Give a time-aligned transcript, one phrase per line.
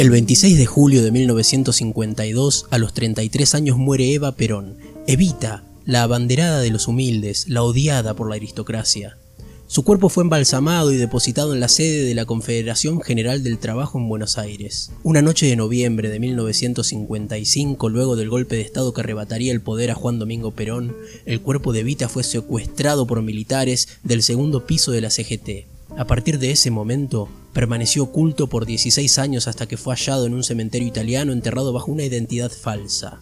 [0.00, 6.04] El 26 de julio de 1952, a los 33 años muere Eva Perón, Evita, la
[6.04, 9.18] abanderada de los humildes, la odiada por la aristocracia.
[9.66, 13.98] Su cuerpo fue embalsamado y depositado en la sede de la Confederación General del Trabajo
[13.98, 14.90] en Buenos Aires.
[15.02, 19.90] Una noche de noviembre de 1955, luego del golpe de Estado que arrebataría el poder
[19.90, 20.96] a Juan Domingo Perón,
[21.26, 25.69] el cuerpo de Evita fue secuestrado por militares del segundo piso de la CGT.
[25.96, 30.34] A partir de ese momento, permaneció oculto por 16 años hasta que fue hallado en
[30.34, 33.18] un cementerio italiano enterrado bajo una identidad falsa.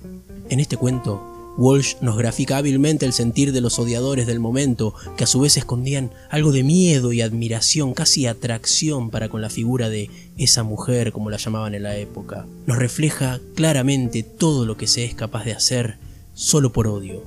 [0.48, 5.24] En este cuento, Walsh nos grafica hábilmente el sentir de los odiadores del momento, que
[5.24, 9.88] a su vez escondían algo de miedo y admiración, casi atracción para con la figura
[9.88, 12.46] de esa mujer, como la llamaban en la época.
[12.66, 15.98] Nos refleja claramente todo lo que se es capaz de hacer
[16.32, 17.24] solo por odio.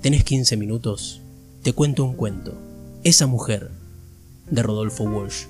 [0.00, 1.20] ¿Tenés 15 minutos?
[1.62, 2.54] Te cuento un cuento.
[3.04, 3.70] Esa mujer,
[4.50, 5.46] de Rodolfo Walsh.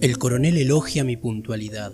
[0.00, 1.92] El coronel elogia mi puntualidad.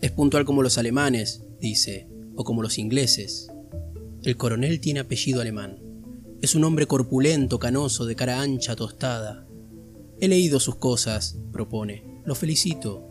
[0.00, 3.48] Es puntual como los alemanes, dice, o como los ingleses.
[4.22, 5.78] El coronel tiene apellido alemán.
[6.40, 9.46] Es un hombre corpulento, canoso, de cara ancha, tostada.
[10.20, 12.22] He leído sus cosas, propone.
[12.24, 13.09] Lo felicito.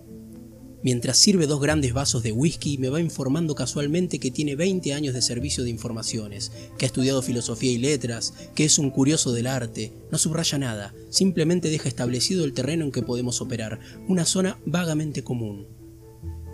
[0.82, 5.14] Mientras sirve dos grandes vasos de whisky, me va informando casualmente que tiene 20 años
[5.14, 9.48] de servicio de informaciones, que ha estudiado filosofía y letras, que es un curioso del
[9.48, 9.92] arte.
[10.10, 15.22] No subraya nada, simplemente deja establecido el terreno en que podemos operar, una zona vagamente
[15.22, 15.68] común.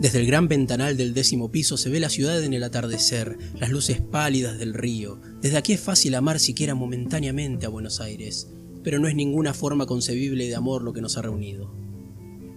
[0.00, 3.70] Desde el gran ventanal del décimo piso se ve la ciudad en el atardecer, las
[3.70, 5.20] luces pálidas del río.
[5.40, 8.48] Desde aquí es fácil amar siquiera momentáneamente a Buenos Aires,
[8.82, 11.85] pero no es ninguna forma concebible de amor lo que nos ha reunido.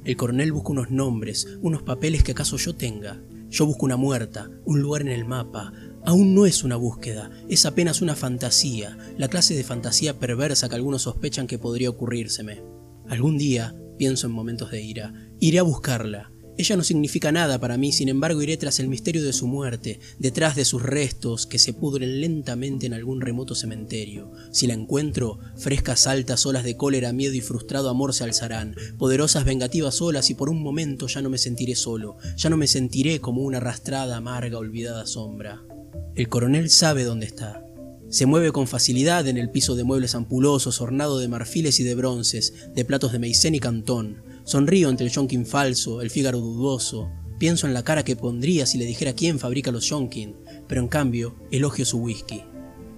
[0.10, 3.22] El coronel busca unos nombres, unos papeles que acaso yo tenga.
[3.48, 5.72] Yo busco una muerta, un lugar en el mapa.
[6.04, 10.74] Aún no es una búsqueda, es apenas una fantasía, la clase de fantasía perversa que
[10.74, 12.64] algunos sospechan que podría ocurrírseme.
[13.08, 17.78] Algún día, pienso en momentos de ira, iré a buscarla, ella no significa nada para
[17.78, 21.58] mí, sin embargo iré tras el misterio de su muerte, detrás de sus restos que
[21.58, 24.34] se pudren lentamente en algún remoto cementerio.
[24.52, 29.46] Si la encuentro, frescas altas olas de cólera, miedo y frustrado amor se alzarán, poderosas
[29.46, 33.22] vengativas olas y por un momento ya no me sentiré solo, ya no me sentiré
[33.22, 35.64] como una arrastrada, amarga, olvidada sombra.
[36.16, 37.64] El coronel sabe dónde está,
[38.10, 41.94] se mueve con facilidad en el piso de muebles ampulosos, ornado de marfiles y de
[41.94, 44.24] bronces, de platos de maicén y cantón.
[44.50, 47.12] Sonrío ante el Jonkin falso, el Fígaro dudoso.
[47.38, 50.38] Pienso en la cara que pondría si le dijera quién fabrica los Jonkin,
[50.68, 52.42] pero en cambio elogio su whisky.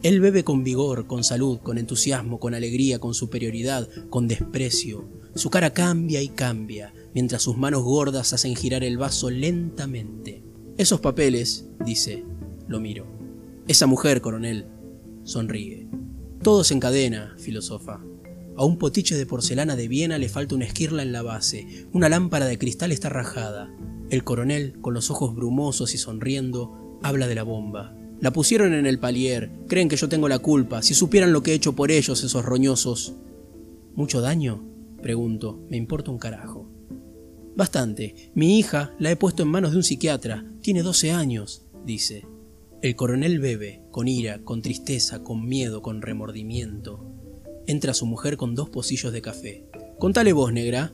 [0.02, 5.10] Él bebe con vigor, con salud, con entusiasmo, con alegría, con superioridad, con desprecio.
[5.36, 10.46] Su cara cambia y cambia, mientras sus manos gordas hacen girar el vaso lentamente.
[10.78, 12.24] Esos papeles, dice,
[12.70, 13.08] lo miro.
[13.68, 14.68] Esa mujer, coronel,
[15.26, 15.90] sonríe.
[16.42, 18.00] Todo se encadena, filosofa.
[18.58, 22.10] A un potiche de porcelana de Viena le falta una esquirla en la base, una
[22.10, 23.74] lámpara de cristal está rajada.
[24.10, 27.96] El coronel, con los ojos brumosos y sonriendo, habla de la bomba.
[28.20, 31.52] La pusieron en el palier, creen que yo tengo la culpa, si supieran lo que
[31.52, 33.16] he hecho por ellos, esos roñosos.
[33.96, 34.64] ¿Mucho daño?
[35.02, 36.70] Pregunto, me importa un carajo.
[37.56, 38.32] Bastante.
[38.36, 40.46] Mi hija la he puesto en manos de un psiquiatra.
[40.62, 42.26] Tiene 12 años, dice.
[42.82, 47.11] El coronel bebe, con ira, con tristeza, con miedo, con remordimiento.
[47.68, 49.64] Entra su mujer con dos pocillos de café.
[50.00, 50.92] Contale vos, negra.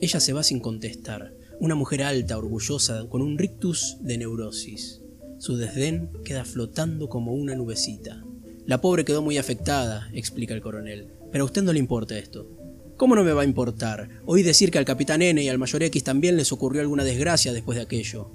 [0.00, 1.34] Ella se va sin contestar.
[1.60, 5.00] Una mujer alta, orgullosa, con un rictus de neurosis.
[5.38, 8.24] Su desdén queda flotando como una nubecita.
[8.64, 11.08] La pobre quedó muy afectada, explica el coronel.
[11.32, 12.48] Pero a usted no le importa esto.
[12.96, 14.08] ¿Cómo no me va a importar?
[14.24, 17.52] Oí decir que al capitán N y al mayor X también les ocurrió alguna desgracia
[17.52, 18.30] después de aquello.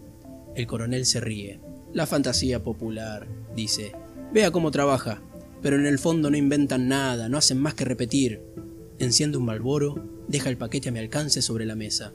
[0.56, 1.62] El coronel se ríe.
[1.94, 3.94] La fantasía popular, dice.
[4.34, 5.24] Vea cómo trabaja
[5.62, 8.42] pero en el fondo no inventan nada, no hacen más que repetir.
[9.00, 12.14] Enciende un malboro, deja el paquete a mi alcance sobre la mesa.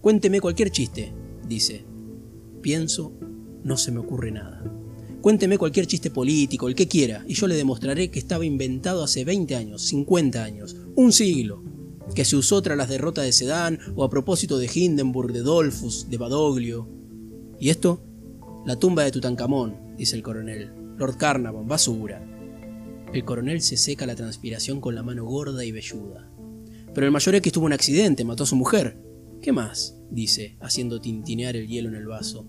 [0.00, 1.12] Cuénteme cualquier chiste,
[1.46, 1.84] dice.
[2.62, 3.12] Pienso,
[3.64, 4.62] no se me ocurre nada.
[5.20, 9.24] Cuénteme cualquier chiste político, el que quiera, y yo le demostraré que estaba inventado hace
[9.24, 11.64] 20 años, 50 años, un siglo,
[12.14, 16.08] que se usó tras las derrotas de Sedán o a propósito de Hindenburg, de Dolfus,
[16.08, 16.88] de Badoglio.
[17.58, 18.00] ¿Y esto?
[18.64, 20.72] La tumba de Tutankamón, dice el coronel.
[20.96, 22.37] Lord Carnarvon, basura.
[23.12, 26.30] El coronel se seca la transpiración con la mano gorda y velluda.
[26.92, 28.98] Pero el mayor X tuvo un accidente, mató a su mujer.
[29.40, 29.94] ¿Qué más?
[30.10, 32.46] dice, haciendo tintinear el hielo en el vaso.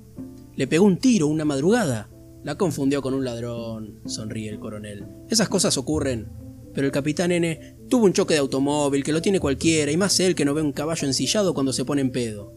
[0.56, 2.10] Le pegó un tiro una madrugada.
[2.44, 5.06] La confundió con un ladrón, sonríe el coronel.
[5.30, 6.30] Esas cosas ocurren.
[6.74, 10.20] Pero el capitán N tuvo un choque de automóvil que lo tiene cualquiera, y más
[10.20, 12.54] él que no ve un caballo ensillado cuando se pone en pedo.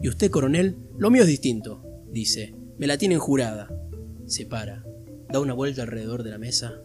[0.00, 2.54] Y usted, coronel, lo mío es distinto, dice.
[2.78, 3.68] Me la tienen jurada.
[4.26, 4.84] Se para,
[5.28, 6.80] da una vuelta alrededor de la mesa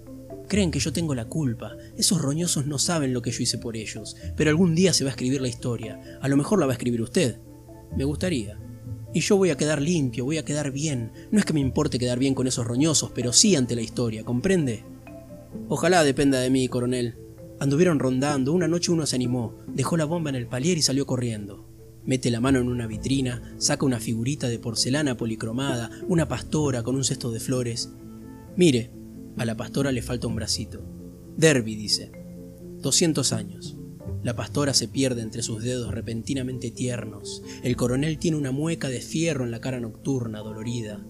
[0.47, 1.75] Creen que yo tengo la culpa.
[1.97, 4.15] Esos roñosos no saben lo que yo hice por ellos.
[4.35, 6.19] Pero algún día se va a escribir la historia.
[6.21, 7.39] A lo mejor la va a escribir usted.
[7.95, 8.59] Me gustaría.
[9.13, 11.11] Y yo voy a quedar limpio, voy a quedar bien.
[11.31, 14.25] No es que me importe quedar bien con esos roñosos, pero sí ante la historia,
[14.25, 14.83] ¿comprende?
[15.69, 17.15] Ojalá dependa de mí, coronel.
[17.59, 21.05] Anduvieron rondando, una noche uno se animó, dejó la bomba en el palier y salió
[21.05, 21.65] corriendo.
[22.03, 26.95] Mete la mano en una vitrina, saca una figurita de porcelana policromada, una pastora con
[26.95, 27.93] un cesto de flores.
[28.57, 28.91] Mire,
[29.37, 30.83] a la pastora le falta un bracito.
[31.37, 32.11] Derby, dice.
[32.81, 33.77] 200 años.
[34.23, 37.43] La pastora se pierde entre sus dedos repentinamente tiernos.
[37.63, 41.05] El coronel tiene una mueca de fierro en la cara nocturna, dolorida.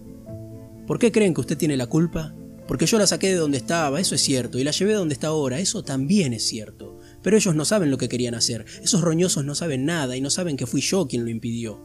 [0.86, 2.34] ¿Por qué creen que usted tiene la culpa?
[2.68, 5.28] Porque yo la saqué de donde estaba, eso es cierto, y la llevé donde está
[5.28, 6.98] ahora, eso también es cierto.
[7.22, 10.30] Pero ellos no saben lo que querían hacer, esos roñosos no saben nada y no
[10.30, 11.80] saben que fui yo quien lo impidió.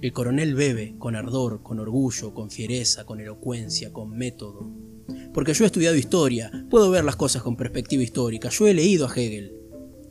[0.00, 4.72] El coronel bebe, con ardor, con orgullo, con fiereza, con elocuencia, con método.
[5.32, 9.06] Porque yo he estudiado historia, puedo ver las cosas con perspectiva histórica, yo he leído
[9.06, 9.54] a Hegel.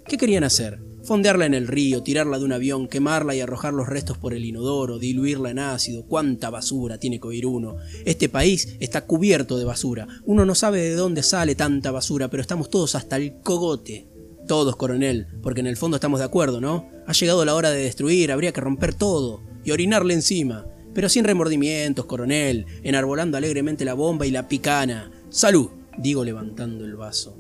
[0.06, 0.80] ¿Qué querían hacer?
[1.04, 4.44] Fondearla en el río, tirarla de un avión, quemarla y arrojar los restos por el
[4.46, 6.06] inodoro, diluirla en ácido.
[6.06, 7.78] ¿Cuánta basura tiene que oír uno?
[8.06, 10.08] Este país está cubierto de basura.
[10.26, 14.08] Uno no sabe de dónde sale tanta basura, pero estamos todos hasta el cogote.
[14.48, 16.90] Todos, coronel, porque en el fondo estamos de acuerdo, ¿no?
[17.06, 20.66] Ha llegado la hora de destruir, habría que romper todo y orinarle encima.
[20.94, 25.12] Pero sin remordimientos, coronel, enarbolando alegremente la bomba y la picana.
[25.30, 25.70] ¡Salud!
[25.98, 27.38] digo levantando el vaso.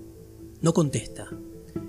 [0.61, 1.29] No contesta.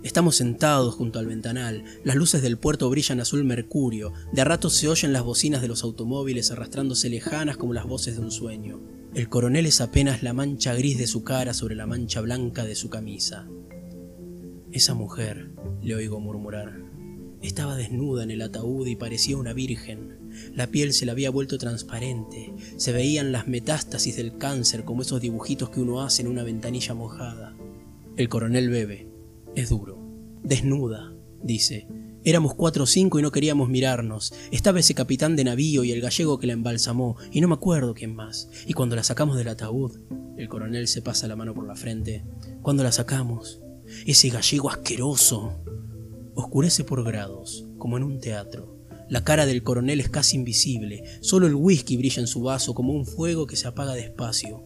[0.03, 4.75] Estamos sentados junto al ventanal, las luces del puerto brillan azul mercurio, de a ratos
[4.75, 8.81] se oyen las bocinas de los automóviles arrastrándose lejanas como las voces de un sueño.
[9.15, 12.77] El coronel es apenas la mancha gris de su cara sobre la mancha blanca de
[12.77, 13.49] su camisa.
[14.71, 15.51] Esa mujer,
[15.83, 16.90] le oigo murmurar,
[17.43, 20.31] estaba desnuda en el ataúd y parecía una virgen.
[20.55, 25.21] La piel se le había vuelto transparente, se veían las metástasis del cáncer como esos
[25.21, 27.57] dibujitos que uno hace en una ventanilla mojada.
[28.17, 29.09] El coronel bebe,
[29.55, 29.99] es duro.
[30.43, 31.89] Desnuda, dice.
[32.23, 34.35] Éramos cuatro o cinco y no queríamos mirarnos.
[34.51, 37.95] Estaba ese capitán de navío y el gallego que la embalsamó, y no me acuerdo
[37.95, 38.51] quién más.
[38.67, 39.99] Y cuando la sacamos del ataúd,
[40.37, 42.25] el coronel se pasa la mano por la frente.
[42.61, 43.63] Cuando la sacamos,
[44.07, 45.63] ese gallego asqueroso.
[46.41, 48.75] Oscurece por grados, como en un teatro.
[49.11, 52.95] La cara del coronel es casi invisible, solo el whisky brilla en su vaso como
[52.95, 54.65] un fuego que se apaga despacio.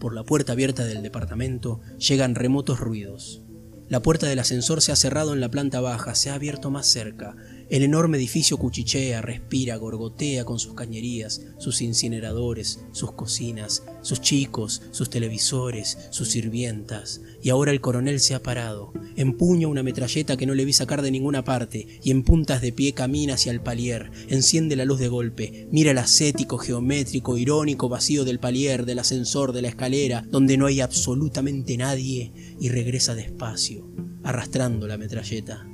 [0.00, 3.44] Por la puerta abierta del departamento llegan remotos ruidos.
[3.88, 6.88] La puerta del ascensor se ha cerrado en la planta baja, se ha abierto más
[6.88, 7.36] cerca.
[7.68, 14.82] El enorme edificio cuchichea, respira, gorgotea con sus cañerías, sus incineradores, sus cocinas, sus chicos,
[14.92, 17.22] sus televisores, sus sirvientas.
[17.42, 21.02] Y ahora el coronel se ha parado, empuña una metralleta que no le vi sacar
[21.02, 25.00] de ninguna parte y en puntas de pie camina hacia el palier, enciende la luz
[25.00, 30.24] de golpe, mira el ascético, geométrico, irónico vacío del palier, del ascensor, de la escalera,
[30.30, 33.90] donde no hay absolutamente nadie y regresa despacio,
[34.22, 35.66] arrastrando la metralleta.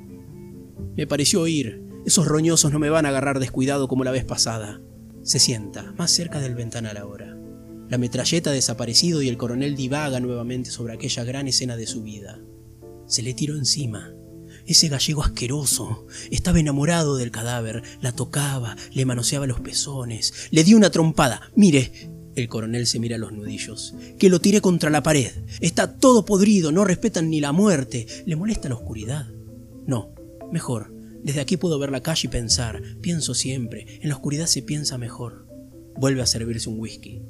[0.95, 4.81] Me pareció oír, esos roñosos no me van a agarrar descuidado como la vez pasada.
[5.23, 7.37] Se sienta, más cerca del ventanal ahora.
[7.89, 12.03] La metralleta ha desaparecido y el coronel divaga nuevamente sobre aquella gran escena de su
[12.03, 12.41] vida.
[13.07, 14.13] Se le tiró encima.
[14.65, 20.77] Ese gallego asqueroso estaba enamorado del cadáver, la tocaba, le manoseaba los pezones, le dio
[20.77, 21.51] una trompada.
[21.55, 21.91] Mire,
[22.35, 23.93] el coronel se mira los nudillos.
[24.17, 25.31] Que lo tiré contra la pared.
[25.61, 28.07] Está todo podrido, no respetan ni la muerte.
[28.25, 29.27] ¿Le molesta la oscuridad?
[29.85, 30.12] No,
[30.53, 30.93] mejor.
[31.23, 32.81] Desde aquí puedo ver la calle y pensar.
[33.01, 33.99] Pienso siempre.
[34.01, 35.47] En la oscuridad se piensa mejor.
[35.97, 37.21] Vuelve a servirse un whisky.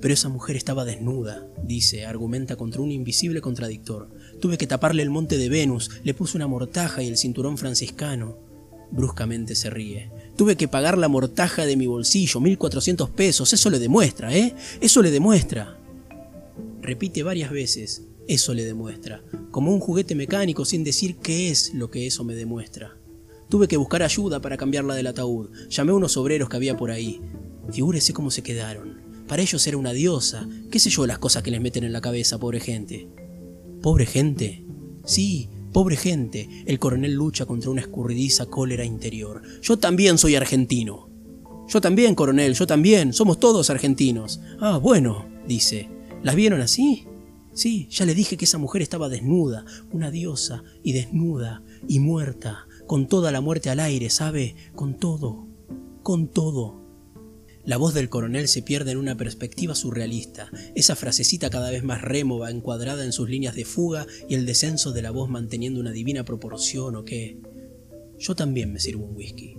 [0.00, 4.08] Pero esa mujer estaba desnuda, dice, argumenta contra un invisible contradictor.
[4.40, 8.36] Tuve que taparle el monte de Venus, le puse una mortaja y el cinturón franciscano.
[8.90, 10.10] Bruscamente se ríe.
[10.36, 13.52] Tuve que pagar la mortaja de mi bolsillo, 1400 pesos.
[13.52, 14.54] Eso le demuestra, ¿eh?
[14.80, 15.78] Eso le demuestra.
[16.82, 18.02] Repite varias veces.
[18.28, 19.22] Eso le demuestra.
[19.50, 22.96] Como un juguete mecánico sin decir qué es lo que eso me demuestra.
[23.48, 25.50] Tuve que buscar ayuda para cambiarla del ataúd.
[25.68, 27.20] Llamé a unos obreros que había por ahí.
[27.70, 29.00] Figúrese cómo se quedaron.
[29.26, 30.48] Para ellos era una diosa.
[30.70, 33.08] ¿Qué sé yo las cosas que les meten en la cabeza, pobre gente?
[33.82, 34.64] ¿Pobre gente?
[35.04, 39.40] Sí, Pobre gente, el coronel lucha contra una escurridiza cólera interior.
[39.62, 41.08] Yo también soy argentino.
[41.66, 44.40] Yo también, coronel, yo también, somos todos argentinos.
[44.60, 45.88] Ah, bueno, dice.
[46.22, 47.06] ¿Las vieron así?
[47.54, 52.66] Sí, ya le dije que esa mujer estaba desnuda, una diosa, y desnuda, y muerta,
[52.86, 54.56] con toda la muerte al aire, ¿sabe?
[54.74, 55.46] Con todo,
[56.02, 56.80] con todo.
[57.64, 62.02] La voz del coronel se pierde en una perspectiva surrealista, esa frasecita cada vez más
[62.02, 65.92] rémova, encuadrada en sus líneas de fuga y el descenso de la voz manteniendo una
[65.92, 67.38] divina proporción o qué.
[68.18, 69.56] Yo también me sirvo un whisky.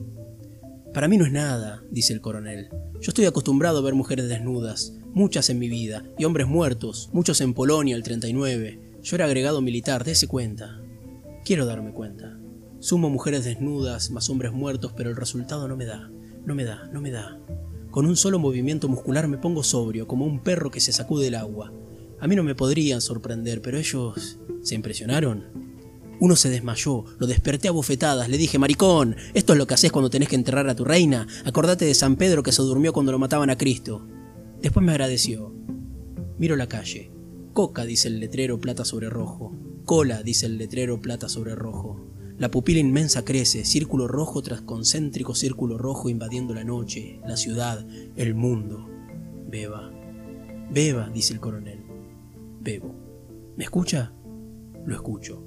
[0.93, 2.69] Para mí no es nada, dice el coronel.
[3.01, 7.39] Yo estoy acostumbrado a ver mujeres desnudas, muchas en mi vida, y hombres muertos, muchos
[7.41, 8.79] en Polonia el 39.
[9.03, 10.81] Yo era agregado militar, dése cuenta.
[11.45, 12.37] Quiero darme cuenta.
[12.79, 16.09] Sumo mujeres desnudas, más hombres muertos, pero el resultado no me da,
[16.45, 17.39] no me da, no me da.
[17.91, 21.35] Con un solo movimiento muscular me pongo sobrio, como un perro que se sacude el
[21.35, 21.71] agua.
[22.19, 25.45] A mí no me podrían sorprender, pero ellos se impresionaron.
[26.19, 29.91] Uno se desmayó, lo desperté a bofetadas, le dije, maricón, esto es lo que haces
[29.91, 33.11] cuando tenés que enterrar a tu reina, acordate de San Pedro que se durmió cuando
[33.11, 34.07] lo mataban a Cristo.
[34.63, 35.53] Después me agradeció.
[36.37, 37.11] Miro la calle.
[37.51, 39.53] Coca, dice el letrero plata sobre rojo.
[39.83, 42.07] Cola, dice el letrero plata sobre rojo.
[42.37, 47.85] La pupila inmensa crece, círculo rojo tras concéntrico círculo rojo invadiendo la noche, la ciudad,
[48.15, 48.89] el mundo.
[49.49, 49.91] Beba.
[50.71, 51.81] Beba, dice el coronel.
[52.61, 52.95] Bebo.
[53.57, 54.13] ¿Me escucha?
[54.85, 55.43] Lo escucho.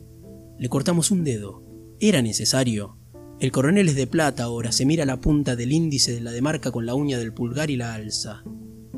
[0.58, 1.64] Le cortamos un dedo.
[2.00, 2.98] Era necesario.
[3.40, 6.70] El coronel es de plata ahora, se mira la punta del índice de la demarca
[6.70, 8.44] con la uña del pulgar y la alza.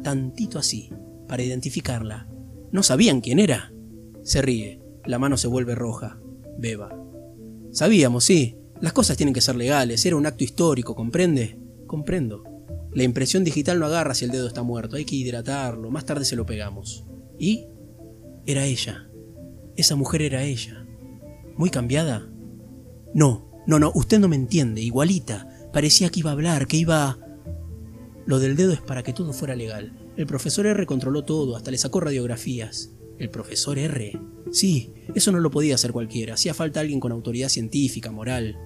[0.02, 0.90] Tantito así,
[1.26, 2.28] para identificarla.
[2.70, 3.72] ¿No sabían quién era?
[4.22, 6.18] Se ríe, la mano se vuelve roja.
[6.58, 6.90] Beba.
[7.70, 8.56] Sabíamos, sí.
[8.80, 11.58] Las cosas tienen que ser legales, era un acto histórico, ¿comprende?
[11.86, 12.44] Comprendo.
[12.92, 16.24] La impresión digital no agarra si el dedo está muerto, hay que hidratarlo, más tarde
[16.24, 17.04] se lo pegamos.
[17.38, 17.66] ¿Y?
[18.46, 19.08] Era ella.
[19.76, 20.86] Esa mujer era ella.
[21.56, 22.28] ¿Muy cambiada?
[23.14, 25.48] No, no, no, usted no me entiende, igualita.
[25.72, 27.18] Parecía que iba a hablar, que iba...
[28.28, 29.96] Lo del dedo es para que todo fuera legal.
[30.18, 32.92] El profesor R controló todo, hasta le sacó radiografías.
[33.18, 34.20] ¿El profesor R?
[34.52, 38.58] Sí, eso no lo podía hacer cualquiera, hacía falta alguien con autoridad científica, moral.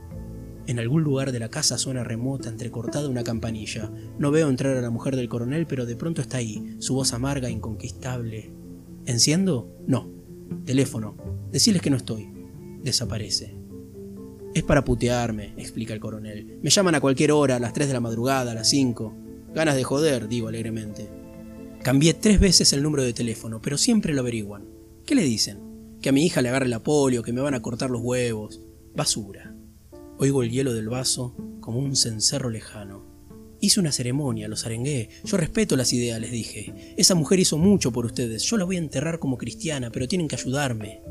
[0.66, 3.92] En algún lugar de la casa suena remota, entrecortada una campanilla.
[4.18, 7.12] No veo entrar a la mujer del coronel, pero de pronto está ahí, su voz
[7.12, 8.52] amarga, inconquistable.
[9.06, 9.72] ¿Enciendo?
[9.86, 10.10] No.
[10.64, 11.16] Teléfono.
[11.52, 12.32] Decirles que no estoy.
[12.82, 13.56] Desaparece.
[14.54, 16.58] Es para putearme, explica el coronel.
[16.62, 19.21] Me llaman a cualquier hora, a las 3 de la madrugada, a las 5.
[19.54, 21.08] Ganas de joder, digo alegremente.
[21.82, 24.64] Cambié tres veces el número de teléfono, pero siempre lo averiguan.
[25.04, 25.58] ¿Qué le dicen?
[26.00, 28.60] Que a mi hija le agarre la polio, que me van a cortar los huevos.
[28.94, 29.54] Basura.
[30.18, 33.04] Oigo el hielo del vaso como un cencerro lejano.
[33.60, 35.08] Hice una ceremonia, los arengué.
[35.24, 36.94] Yo respeto las ideas, les dije.
[36.96, 38.42] Esa mujer hizo mucho por ustedes.
[38.42, 41.02] Yo la voy a enterrar como cristiana, pero tienen que ayudarme.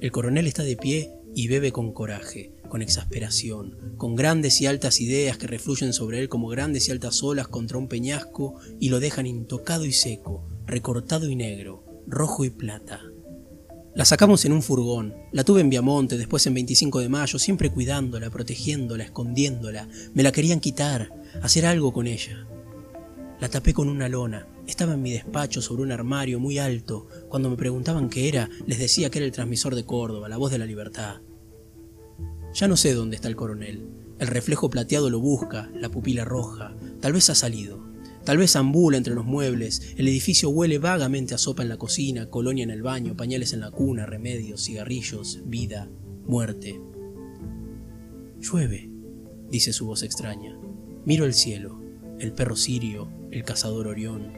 [0.00, 5.00] El coronel está de pie y bebe con coraje, con exasperación, con grandes y altas
[5.00, 9.00] ideas que refluyen sobre él como grandes y altas olas contra un peñasco y lo
[9.00, 13.00] dejan intocado y seco, recortado y negro, rojo y plata.
[13.94, 17.70] La sacamos en un furgón, la tuve en Viamonte, después en 25 de mayo, siempre
[17.70, 19.88] cuidándola, protegiéndola, escondiéndola.
[20.14, 22.44] Me la querían quitar, hacer algo con ella.
[23.40, 27.06] La tapé con una lona, estaba en mi despacho sobre un armario muy alto.
[27.28, 30.50] Cuando me preguntaban qué era, les decía que era el transmisor de Córdoba, la voz
[30.50, 31.20] de la libertad.
[32.54, 33.88] Ya no sé dónde está el coronel.
[34.20, 36.76] El reflejo plateado lo busca, la pupila roja.
[37.00, 37.82] Tal vez ha salido.
[38.24, 42.30] Tal vez ambula entre los muebles, el edificio huele vagamente a sopa en la cocina,
[42.30, 45.90] colonia en el baño, pañales en la cuna, remedios, cigarrillos, vida,
[46.26, 46.80] muerte.
[48.40, 48.88] Llueve,
[49.50, 50.56] dice su voz extraña.
[51.04, 51.82] Miro el cielo,
[52.18, 54.32] el perro sirio, el cazador Orión.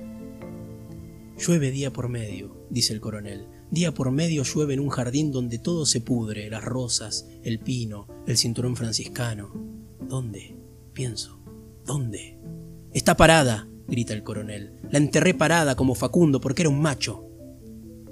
[1.38, 3.46] Llueve día por medio, dice el coronel.
[3.70, 8.06] Día por medio llueve en un jardín donde todo se pudre, las rosas, el pino,
[8.26, 9.52] el cinturón franciscano.
[10.00, 10.56] ¿Dónde?
[10.92, 11.40] Pienso.
[11.85, 12.38] ¿Dónde?
[12.92, 14.73] Está parada, grita el coronel.
[14.90, 17.28] La enterré parada como Facundo porque era un macho.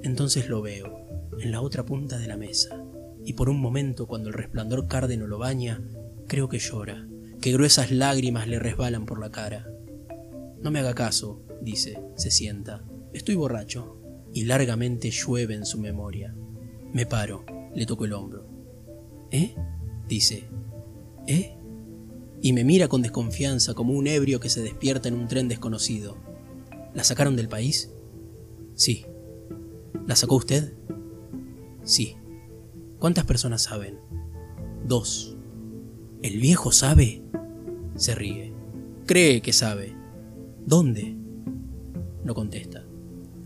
[0.03, 1.07] Entonces lo veo,
[1.39, 2.85] en la otra punta de la mesa,
[3.25, 5.83] y por un momento cuando el resplandor cárdeno lo baña,
[6.27, 7.07] creo que llora,
[7.41, 9.67] que gruesas lágrimas le resbalan por la cara.
[10.61, 12.85] No me haga caso, dice, se sienta.
[13.13, 14.01] Estoy borracho.
[14.35, 16.35] Y largamente llueve en su memoria.
[16.93, 18.47] Me paro, le toco el hombro.
[19.31, 19.55] ¿Eh?
[20.07, 20.45] dice.
[21.27, 21.57] ¿Eh?
[22.45, 26.19] y me mira con desconfianza como un ebrio que se despierta en un tren desconocido.
[26.93, 27.91] ¿La sacaron del país?
[28.75, 29.07] Sí.
[30.07, 30.75] ¿La sacó usted?
[31.85, 32.19] Sí.
[32.99, 33.99] ¿Cuántas personas saben?
[34.87, 35.39] Dos.
[36.21, 37.23] ¿El viejo sabe?
[37.95, 38.53] Se ríe.
[39.07, 39.97] Cree que sabe.
[40.67, 41.17] ¿Dónde?
[42.25, 42.85] No contesta.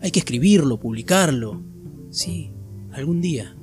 [0.01, 1.61] Hay que escribirlo, publicarlo.
[2.09, 2.51] Sí,
[2.91, 3.55] algún día.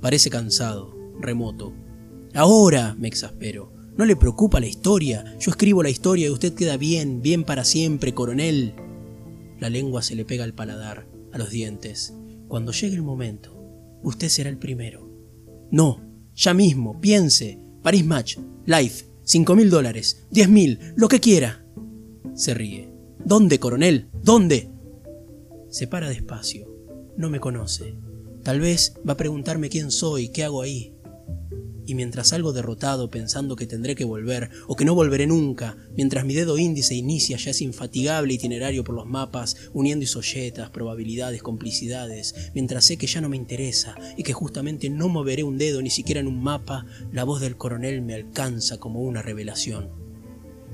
[0.00, 1.72] Parece cansado, remoto.
[2.34, 3.72] Ahora me exaspero.
[3.96, 5.24] ¿No le preocupa la historia?
[5.38, 8.74] Yo escribo la historia y usted queda bien, bien para siempre, coronel.
[9.58, 12.14] La lengua se le pega al paladar, a los dientes.
[12.48, 13.54] Cuando llegue el momento,
[14.02, 15.10] usted será el primero.
[15.70, 16.00] No,
[16.34, 17.58] ya mismo, piense.
[17.82, 21.66] Paris Match, Life, cinco mil dólares, diez mil, lo que quiera.
[22.34, 22.88] Se ríe.
[23.24, 24.08] ¿Dónde, coronel?
[24.22, 24.69] ¿Dónde?
[25.70, 26.68] Se para despacio.
[27.16, 27.94] No me conoce.
[28.42, 30.94] Tal vez va a preguntarme quién soy, qué hago ahí.
[31.86, 36.24] y mientras salgo derrotado pensando que tendré que volver o que no volveré nunca, mientras
[36.24, 42.52] mi dedo índice inicia ya ese infatigable itinerario por los mapas, uniendo isolletas, probabilidades, complicidades,
[42.54, 45.90] mientras sé que ya no me interesa y que justamente no moveré un dedo ni
[45.90, 49.90] siquiera en un mapa, la voz del coronel me alcanza como una revelación.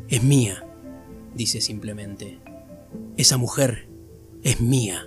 [0.08, 0.66] Es mía,
[1.34, 2.40] dice simplemente.
[3.16, 3.88] Esa mujer
[4.42, 5.06] es mía.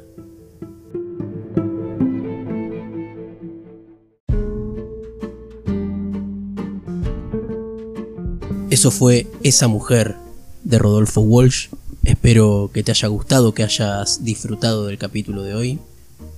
[8.69, 10.15] Eso fue Esa mujer
[10.63, 11.69] de Rodolfo Walsh.
[12.03, 15.79] Espero que te haya gustado, que hayas disfrutado del capítulo de hoy.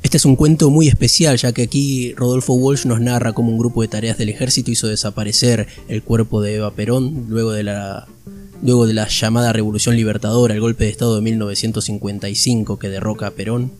[0.01, 3.59] Este es un cuento muy especial, ya que aquí Rodolfo Walsh nos narra cómo un
[3.59, 8.07] grupo de tareas del ejército hizo desaparecer el cuerpo de Eva Perón luego de la,
[8.61, 13.31] luego de la llamada Revolución Libertadora, el golpe de Estado de 1955 que derroca a
[13.31, 13.71] Perón.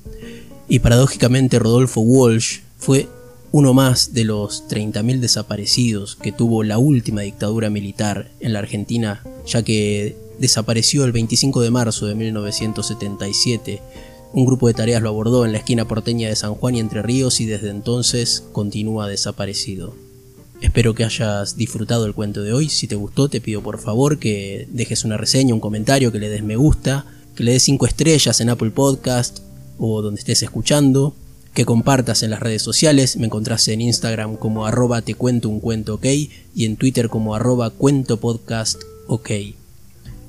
[0.68, 3.08] Y paradójicamente Rodolfo Walsh fue
[3.52, 9.24] uno más de los 30.000 desaparecidos que tuvo la última dictadura militar en la Argentina,
[9.46, 13.82] ya que desapareció el 25 de marzo de 1977.
[14.34, 17.02] Un grupo de tareas lo abordó en la esquina porteña de San Juan y Entre
[17.02, 19.94] Ríos y desde entonces continúa desaparecido.
[20.62, 22.70] Espero que hayas disfrutado el cuento de hoy.
[22.70, 26.30] Si te gustó, te pido por favor que dejes una reseña, un comentario, que le
[26.30, 29.40] des me gusta, que le des 5 estrellas en Apple Podcast
[29.80, 31.16] o donde estés escuchando
[31.56, 33.18] que compartas en las redes sociales.
[33.18, 36.06] Me encontrás en Instagram como arroba te cuento un cuento ok
[36.56, 39.32] y en Twitter como arroba cuento podcast ok.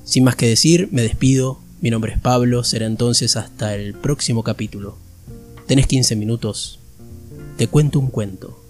[0.03, 1.59] Sin más que decir, me despido.
[1.79, 2.63] Mi nombre es Pablo.
[2.63, 4.97] Será entonces hasta el próximo capítulo.
[5.67, 6.79] Tenés 15 minutos.
[7.57, 8.62] Te cuento un cuento.